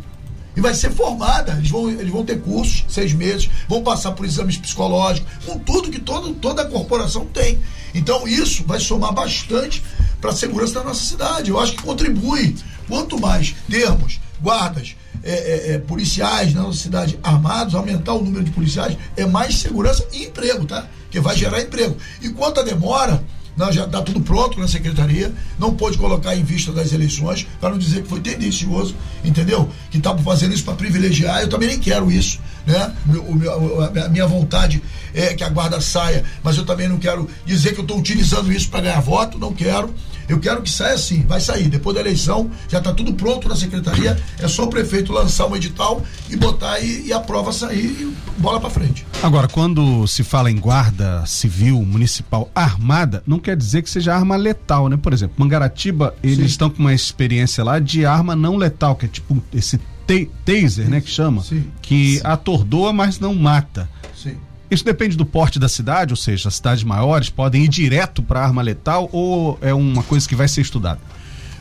[0.54, 4.26] E vai ser formada, eles vão, eles vão ter cursos, seis meses, vão passar por
[4.26, 7.58] exames psicológicos, com tudo que todo, toda a corporação tem.
[7.94, 9.82] Então isso vai somar bastante
[10.20, 11.50] para a segurança da nossa cidade.
[11.50, 12.54] Eu acho que contribui.
[12.86, 18.42] Quanto mais termos guardas, é, é, é, policiais na nossa cidade armados, aumentar o número
[18.42, 20.86] de policiais, é mais segurança e emprego, tá?
[21.12, 21.96] Que vai gerar emprego.
[22.20, 23.22] E quanto à demora,
[23.70, 27.78] já está tudo pronto na secretaria, não pôde colocar em vista das eleições, para não
[27.78, 29.68] dizer que foi tendencioso, entendeu?
[29.90, 32.40] Que está fazendo isso para privilegiar, eu também nem quero isso.
[32.66, 32.92] Né?
[33.06, 34.82] O meu, a minha vontade
[35.14, 38.52] é que a guarda saia, mas eu também não quero dizer que eu estou utilizando
[38.52, 39.92] isso para ganhar voto, não quero.
[40.28, 41.68] Eu quero que saia sim, vai sair.
[41.68, 44.18] Depois da eleição, já está tudo pronto na secretaria.
[44.38, 48.16] É só o prefeito lançar um edital e botar e, e a prova sair e
[48.38, 49.04] bola para frente.
[49.22, 54.36] Agora, quando se fala em guarda civil municipal armada, não quer dizer que seja arma
[54.36, 54.96] letal, né?
[54.96, 56.44] Por exemplo, Mangaratiba, eles sim.
[56.44, 61.00] estão com uma experiência lá de arma não letal, que é tipo esse taser, né,
[61.00, 61.64] que chama, Sim.
[61.80, 62.20] que Sim.
[62.24, 63.88] atordoa, mas não mata.
[64.14, 64.36] Sim.
[64.70, 68.42] Isso depende do porte da cidade, ou seja, as cidades maiores podem ir direto para
[68.42, 70.98] arma letal ou é uma coisa que vai ser estudada?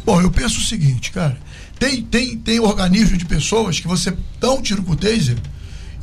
[0.05, 1.37] Bom, eu penso o seguinte, cara.
[1.77, 5.37] Tem, tem, tem organismo de pessoas que você dá um tiro com o taser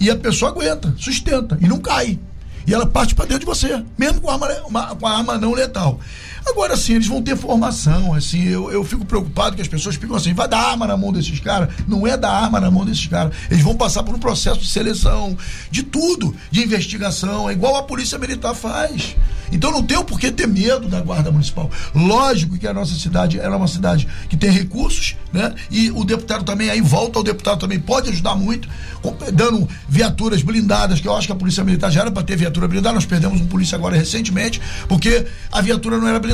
[0.01, 2.19] e a pessoa aguenta, sustenta e não cai.
[2.67, 5.55] E ela parte para dentro de você, mesmo com arma, uma, com a arma não
[5.55, 5.99] letal.
[6.47, 10.17] Agora sim, eles vão ter formação, assim, eu, eu fico preocupado que as pessoas ficam
[10.17, 11.69] assim, vai dar arma na mão desses caras.
[11.87, 13.35] Não é dar arma na mão desses caras.
[13.51, 15.37] Eles vão passar por um processo de seleção,
[15.71, 19.17] de tudo, de investigação, é igual a polícia militar faz.
[19.51, 21.71] Então não tem o porquê ter medo da guarda municipal.
[21.95, 25.55] Lógico que a nossa cidade é uma cidade que tem recursos, né?
[25.71, 28.69] E o deputado também aí volta, o deputado também pode ajudar muito,
[29.33, 32.69] dando viaturas blindadas, que eu acho que a polícia militar já era para ter viatura
[32.69, 32.95] blindada.
[32.95, 36.28] Nós perdemos um polícia agora recentemente, porque a viatura não era blindada.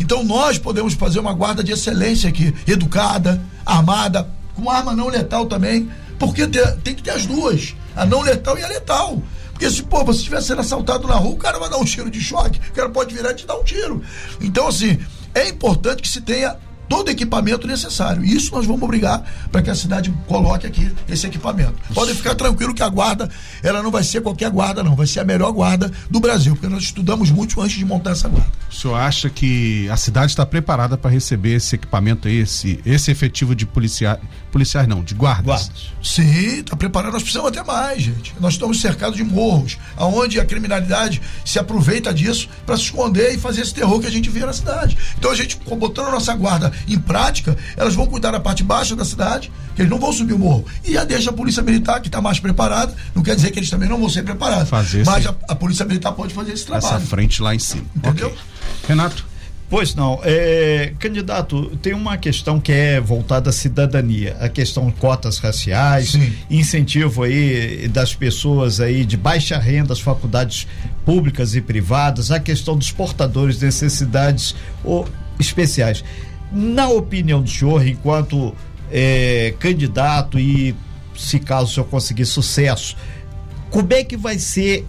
[0.00, 5.46] Então nós podemos fazer uma guarda de excelência aqui, educada, armada, com arma não letal
[5.46, 6.46] também, porque
[6.82, 9.22] tem que ter as duas, a não letal e a letal.
[9.52, 12.10] Porque se, pô, você estiver sendo assaltado na rua, o cara vai dar um tiro
[12.10, 14.02] de choque, o cara pode virar e te dar um tiro.
[14.40, 14.98] Então, assim,
[15.34, 16.56] é importante que se tenha
[16.88, 18.24] todo o equipamento necessário.
[18.24, 21.74] Isso nós vamos obrigar para que a cidade coloque aqui esse equipamento.
[21.94, 23.28] Podem ficar tranquilo que a guarda,
[23.62, 24.96] ela não vai ser qualquer guarda, não.
[24.96, 28.28] Vai ser a melhor guarda do Brasil, porque nós estudamos muito antes de montar essa
[28.28, 28.50] guarda.
[28.70, 33.54] O senhor acha que a cidade está preparada para receber esse equipamento, esse, esse efetivo
[33.54, 34.18] de policiais,
[34.50, 35.44] policiais não, de guardas?
[35.44, 35.70] guardas.
[36.02, 37.12] Sim, está preparado.
[37.12, 38.34] Nós precisamos até mais, gente.
[38.40, 43.38] Nós estamos cercados de morros, aonde a criminalidade se aproveita disso para se esconder e
[43.38, 44.96] fazer esse terror que a gente vê na cidade.
[45.18, 48.94] Então a gente, botando a nossa guarda em prática, elas vão cuidar da parte baixa
[48.94, 50.64] da cidade, que eles não vão subir o morro.
[50.84, 53.70] E a deixa a Polícia Militar, que está mais preparada, não quer dizer que eles
[53.70, 54.68] também não vão ser preparados.
[54.68, 56.96] Fazer mas a, a, Polícia Militar pode fazer esse trabalho.
[56.96, 57.86] Essa frente lá em cima.
[57.96, 58.28] Entendeu?
[58.28, 58.38] Okay.
[58.88, 59.26] Renato?
[59.70, 60.18] Pois não.
[60.22, 66.12] É, candidato, tem uma questão que é voltada à cidadania, a questão de cotas raciais,
[66.12, 66.32] Sim.
[66.50, 70.66] incentivo aí das pessoas aí de baixa renda, as faculdades
[71.04, 75.06] públicas e privadas, a questão dos portadores de necessidades ou,
[75.38, 76.02] especiais.
[76.50, 78.54] Na opinião do senhor, enquanto
[78.90, 80.74] é, candidato e
[81.16, 82.96] se caso o senhor conseguir sucesso,
[83.70, 84.86] como é que vai ser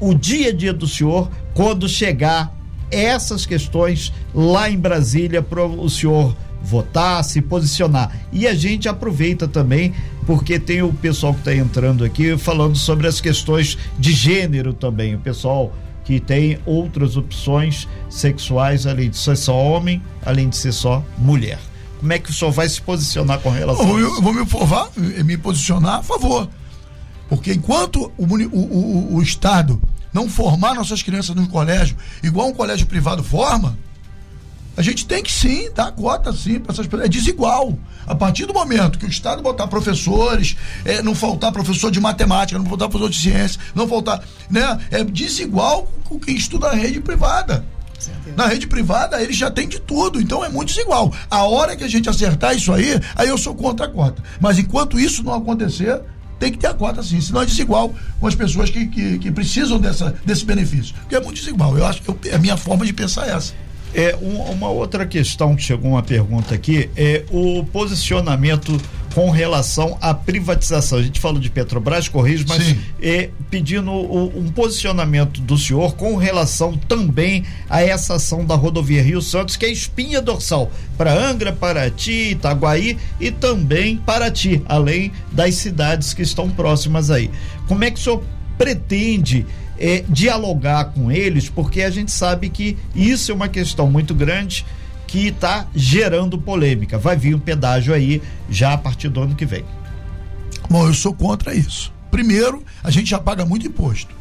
[0.00, 2.54] o dia a dia do senhor quando chegar
[2.90, 8.10] essas questões lá em Brasília para o senhor votar, se posicionar.
[8.32, 9.92] E a gente aproveita também,
[10.26, 15.14] porque tem o pessoal que está entrando aqui falando sobre as questões de gênero também.
[15.14, 15.72] O pessoal
[16.04, 21.58] que tem outras opções sexuais, além de ser só homem, além de ser só mulher.
[21.98, 24.18] Como é que o senhor vai se posicionar com relação eu, a isso?
[24.18, 26.48] Eu vou me, provar, me posicionar a favor.
[27.28, 29.80] Porque enquanto o, o, o, o Estado
[30.12, 33.76] não formar nossas crianças no colégio, igual um colégio privado forma,
[34.76, 37.06] a gente tem que sim dar cota sim para essas pessoas.
[37.06, 37.76] É desigual.
[38.06, 42.58] A partir do momento que o Estado botar professores, é, não faltar professor de matemática,
[42.58, 44.22] não faltar professor de ciência, não faltar.
[44.50, 47.64] Né, é desigual com quem estuda na rede privada.
[48.36, 51.12] Na rede privada, ele já tem de tudo, então é muito desigual.
[51.30, 54.22] A hora que a gente acertar isso aí, aí eu sou contra a cota.
[54.40, 56.02] Mas enquanto isso não acontecer,
[56.38, 59.30] tem que ter a cota sim, senão é desigual com as pessoas que, que, que
[59.30, 60.94] precisam dessa, desse benefício.
[61.00, 61.78] Porque é muito desigual.
[61.78, 63.54] Eu acho que é a minha forma de pensar é essa.
[63.94, 68.76] É, um, uma outra questão que chegou uma pergunta aqui é o posicionamento
[69.14, 70.98] com relação à privatização.
[70.98, 76.16] A gente falou de Petrobras, Correios, mas é, pedindo o, um posicionamento do senhor com
[76.16, 81.52] relação também a essa ação da rodovia Rio Santos, que é espinha dorsal para Angra,
[81.52, 87.30] Paraty, Itaguaí e também Paraty, além das cidades que estão próximas aí.
[87.68, 88.24] Como é que o senhor
[88.58, 89.46] pretende
[89.78, 94.64] é, dialogar com eles, porque a gente sabe que isso é uma questão muito grande
[95.06, 96.98] que está gerando polêmica.
[96.98, 99.64] Vai vir um pedágio aí já a partir do ano que vem.
[100.68, 101.92] Bom, eu sou contra isso.
[102.10, 104.14] Primeiro, a gente já paga muito imposto.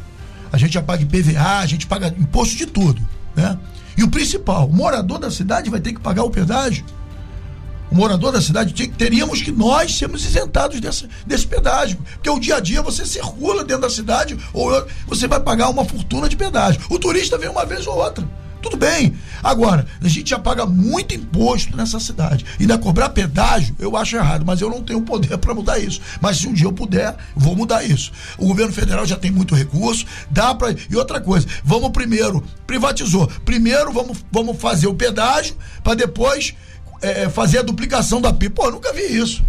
[0.51, 3.01] A gente já paga IPVA, a gente paga imposto de tudo,
[3.35, 3.57] né?
[3.97, 6.83] E o principal, o morador da cidade vai ter que pagar o pedágio
[7.93, 11.97] morador da cidade, teríamos que nós sermos isentados desse, desse pedágio.
[12.13, 15.85] Porque o dia a dia você circula dentro da cidade ou você vai pagar uma
[15.85, 16.81] fortuna de pedágio.
[16.89, 18.27] O turista vem uma vez ou outra.
[18.63, 19.13] Tudo bem.
[19.43, 22.45] Agora, a gente já paga muito imposto nessa cidade.
[22.57, 25.99] Ainda cobrar pedágio, eu acho errado, mas eu não tenho poder para mudar isso.
[26.21, 28.13] Mas se um dia eu puder, vou mudar isso.
[28.37, 30.73] O governo federal já tem muito recurso, dá para.
[30.89, 33.27] E outra coisa, vamos primeiro, privatizou.
[33.43, 36.55] Primeiro vamos, vamos fazer o pedágio para depois
[37.03, 38.55] é, fazer a duplicação da PIB.
[38.55, 39.43] Pô, nunca vi isso.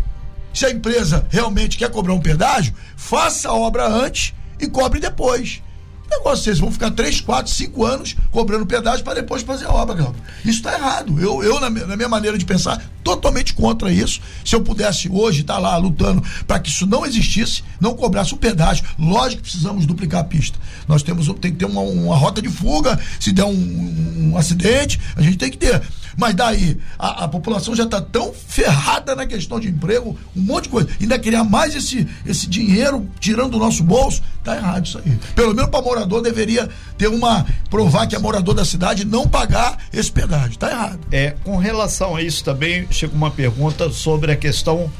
[0.52, 5.62] Se a empresa realmente quer cobrar um pedágio, faça a obra antes e cobre depois.
[6.10, 10.12] Negócio, vocês vão ficar 3, 4, 5 anos cobrando pedágio para depois fazer a obra.
[10.44, 11.18] Isso está errado.
[11.18, 14.20] Eu, eu na, minha, na, minha maneira de pensar, totalmente contra isso.
[14.44, 18.34] Se eu pudesse hoje estar tá lá lutando para que isso não existisse, não cobrasse
[18.34, 20.58] o pedágio, lógico que precisamos duplicar a pista.
[20.86, 25.00] Nós temos tem que ter uma, uma rota de fuga, se der um, um acidente,
[25.16, 25.82] a gente tem que ter.
[26.16, 30.64] Mas daí a, a população já está tão ferrada na questão de emprego, um monte
[30.64, 30.88] de coisa.
[31.00, 35.18] Ainda criar mais esse, esse dinheiro tirando do nosso bolso, tá errado isso aí.
[35.34, 37.46] Pelo menos para morador deveria ter uma.
[37.70, 40.58] provar que é morador da cidade não pagar esse pedágio.
[40.58, 41.00] Tá errado.
[41.10, 44.90] É, com relação a isso também, chega uma pergunta sobre a questão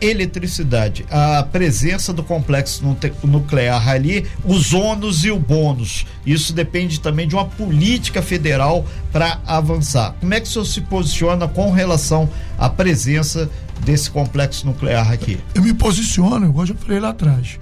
[0.00, 2.84] eletricidade, a presença do complexo
[3.24, 6.06] nuclear ali, os ônus e o bônus.
[6.24, 10.14] Isso depende também de uma política federal para avançar.
[10.20, 13.50] Como é que o senhor se posiciona com relação à presença
[13.84, 15.38] desse complexo nuclear aqui?
[15.54, 17.58] Eu me posiciono, igual eu falei lá atrás.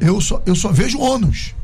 [0.00, 1.54] Eu só, eu só vejo ônus.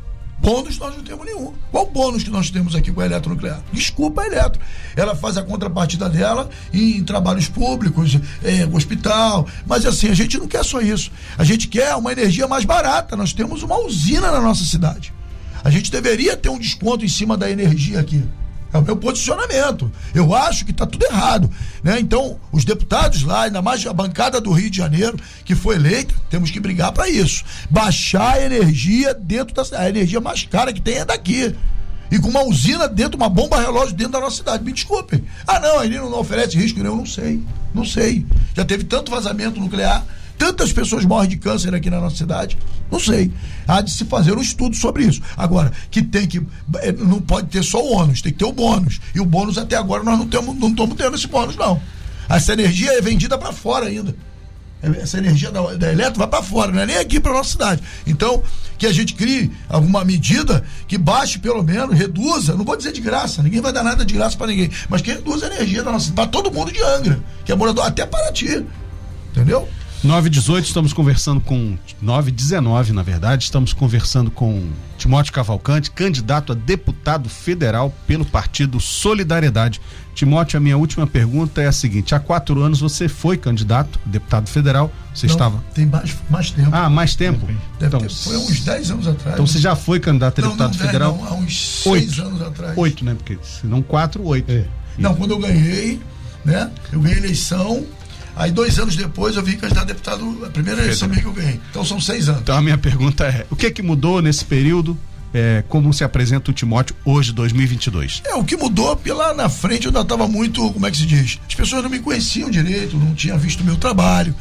[0.40, 1.52] Bônus nós não temos nenhum.
[1.70, 3.60] Qual bônus que nós temos aqui com a eletronuclear?
[3.72, 4.60] Desculpa a Eletro.
[4.96, 9.46] Ela faz a contrapartida dela em trabalhos públicos, é, hospital.
[9.66, 11.12] Mas assim, a gente não quer só isso.
[11.36, 13.16] A gente quer uma energia mais barata.
[13.16, 15.12] Nós temos uma usina na nossa cidade.
[15.62, 18.24] A gente deveria ter um desconto em cima da energia aqui.
[18.72, 19.90] É o meu posicionamento.
[20.14, 21.50] Eu acho que está tudo errado.
[21.82, 21.98] Né?
[21.98, 26.14] Então, os deputados lá, ainda mais a bancada do Rio de Janeiro, que foi eleita,
[26.28, 27.44] temos que brigar para isso.
[27.68, 29.84] Baixar a energia dentro da cidade.
[29.84, 31.54] A energia mais cara que tem é daqui.
[32.10, 34.64] E com uma usina dentro, uma bomba relógio dentro da nossa cidade.
[34.64, 35.24] Me desculpem.
[35.46, 36.96] Ah, não, ele não oferece risco nenhum.
[36.96, 37.42] Não sei.
[37.74, 38.24] Não sei.
[38.54, 40.04] Já teve tanto vazamento nuclear
[40.40, 42.56] tantas pessoas morrem de câncer aqui na nossa cidade?
[42.90, 43.30] Não sei.
[43.68, 45.20] Há de se fazer um estudo sobre isso.
[45.36, 46.38] Agora, que tem que.
[46.78, 48.98] Eh, não pode ter só o ônus, tem que ter o bônus.
[49.14, 51.78] E o bônus até agora nós não temos, não estamos tendo esse bônus, não.
[52.26, 54.16] Essa energia é vendida para fora ainda.
[54.82, 57.82] Essa energia da, da Eletro vai para fora, não é nem aqui para nossa cidade.
[58.06, 58.42] Então,
[58.78, 63.00] que a gente crie alguma medida que baixe pelo menos, reduza, não vou dizer de
[63.02, 65.92] graça, ninguém vai dar nada de graça para ninguém, mas que reduza a energia da
[65.92, 68.64] nossa para todo mundo de Angra, que é morador até para ti.
[69.32, 69.68] Entendeu?
[70.02, 77.28] 918 estamos conversando com 919, na verdade, estamos conversando com Timóteo Cavalcante, candidato a deputado
[77.28, 79.78] federal pelo Partido Solidariedade.
[80.14, 84.48] Timóteo, a minha última pergunta é a seguinte: há quatro anos você foi candidato, deputado
[84.48, 84.90] federal.
[85.14, 85.62] Você Não, estava.
[85.74, 86.70] Tem mais, mais tempo.
[86.72, 87.46] Ah, mais tempo?
[87.78, 89.34] Deve então, ter, foi uns 10 anos atrás.
[89.34, 91.16] Então você já foi candidato a deputado não, não, federal?
[91.18, 92.78] Não, há uns 6 anos atrás.
[92.78, 93.14] Oito, né?
[93.14, 94.50] Porque se não quatro, oito.
[94.50, 94.64] É.
[94.96, 96.00] Não, quando eu ganhei,
[96.42, 96.70] né?
[96.90, 97.84] Eu ganhei eleição
[98.40, 101.60] Aí, dois anos depois, eu vim candidato a deputado, a primeira eleição que eu ganhei.
[101.70, 102.40] Então, são seis anos.
[102.40, 104.98] Então, a minha pergunta é: o que é que mudou nesse período?
[105.32, 108.22] É, como se apresenta o Timóteo hoje, 2022?
[108.24, 110.96] É, o que mudou, porque lá na frente eu ainda estava muito, como é que
[110.96, 111.38] se diz?
[111.46, 114.34] As pessoas não me conheciam direito, não tinham visto o meu trabalho,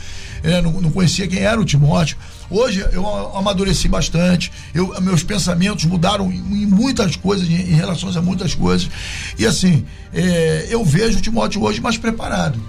[0.43, 2.17] é, não, não conhecia quem era o Timóteo.
[2.49, 8.21] Hoje eu amadureci bastante, eu, meus pensamentos mudaram em, muitas coisas, em, em relação a
[8.21, 8.89] muitas coisas.
[9.37, 12.59] E assim, é, eu vejo o Timóteo hoje mais preparado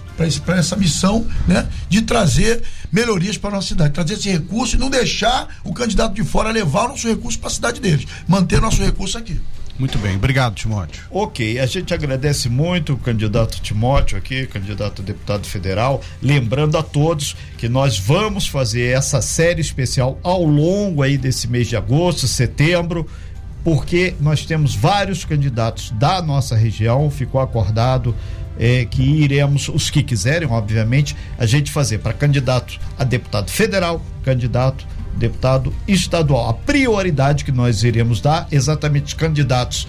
[0.45, 4.79] para essa missão né, de trazer melhorias para a nossa cidade, trazer esse recurso e
[4.79, 8.61] não deixar o candidato de fora levar o nosso recurso para a cidade deles, manter
[8.61, 9.41] nosso recurso aqui.
[9.81, 11.03] Muito bem, obrigado, Timóteo.
[11.11, 16.03] Ok, a gente agradece muito o candidato Timóteo aqui, candidato a deputado federal.
[16.21, 21.67] Lembrando a todos que nós vamos fazer essa série especial ao longo aí desse mês
[21.67, 23.09] de agosto, setembro,
[23.65, 28.15] porque nós temos vários candidatos da nossa região, ficou acordado.
[28.59, 34.03] É, que iremos, os que quiserem, obviamente, a gente fazer para candidato a deputado federal,
[34.23, 34.87] candidato
[35.17, 36.49] deputado estadual.
[36.49, 39.87] A prioridade que nós iremos dar, exatamente os candidatos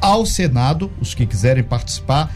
[0.00, 2.34] ao Senado, os que quiserem participar,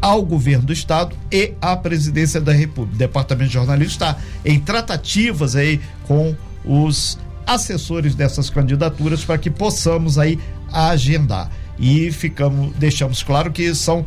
[0.00, 2.94] ao governo do estado e à presidência da República.
[2.94, 9.50] O Departamento de Jornalismo está em tratativas aí com os assessores dessas candidaturas para que
[9.50, 10.38] possamos aí
[10.72, 11.50] agendar.
[11.78, 14.04] E ficamos, deixamos claro que são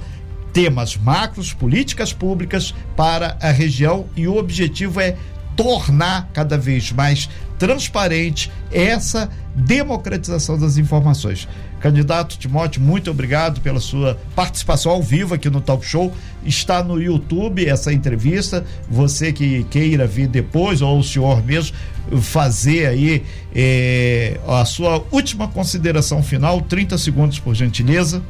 [0.54, 5.16] temas macros, políticas públicas para a região e o objetivo é
[5.56, 11.48] tornar cada vez mais transparente essa democratização das informações.
[11.80, 16.14] Candidato Timóteo, muito obrigado pela sua participação ao vivo aqui no Talk Show.
[16.46, 18.64] Está no YouTube essa entrevista.
[18.90, 21.76] Você que queira vir depois, ou o senhor mesmo,
[22.22, 28.22] fazer aí eh, a sua última consideração final, 30 segundos, por gentileza.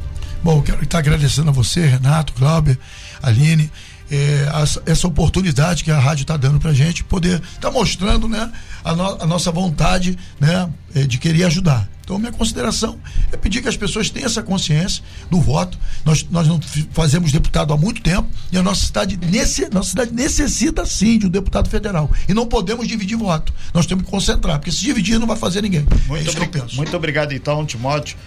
[0.43, 2.77] Bom, quero estar agradecendo a você, Renato, Glauber,
[3.21, 3.69] Aline,
[4.11, 4.47] é,
[4.85, 8.51] essa oportunidade que a rádio está dando para a gente poder estar tá mostrando né,
[8.83, 11.89] a, no, a, nossa vontade né, é, de querer ajudar.
[12.03, 12.99] Então, minha consideração
[13.31, 15.79] é pedir que as pessoas tenham essa consciência do voto.
[16.03, 16.59] Nós, nós não
[16.91, 21.27] fazemos deputado há muito tempo e a nossa cidade, nesse, nossa cidade necessita sim de
[21.27, 22.11] um deputado federal.
[22.27, 23.53] E não podemos dividir voto.
[23.73, 25.87] Nós temos que concentrar, porque se dividir não vai fazer ninguém.
[26.07, 28.17] Muito, é muito obrigado, então, Timóteo.